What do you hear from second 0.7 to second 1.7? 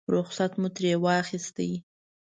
ترې واخیست.